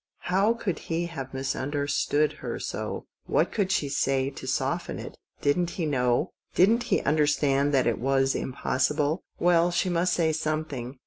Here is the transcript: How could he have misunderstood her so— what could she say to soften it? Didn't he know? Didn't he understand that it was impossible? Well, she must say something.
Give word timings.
How 0.21 0.55
could 0.55 0.79
he 0.89 1.05
have 1.05 1.31
misunderstood 1.31 2.33
her 2.41 2.57
so— 2.57 3.05
what 3.27 3.51
could 3.51 3.71
she 3.71 3.87
say 3.87 4.31
to 4.31 4.47
soften 4.47 4.97
it? 4.97 5.15
Didn't 5.41 5.69
he 5.77 5.85
know? 5.85 6.31
Didn't 6.55 6.81
he 6.89 7.01
understand 7.01 7.71
that 7.75 7.85
it 7.85 7.99
was 7.99 8.33
impossible? 8.33 9.21
Well, 9.37 9.69
she 9.69 9.89
must 9.89 10.13
say 10.13 10.31
something. 10.31 10.97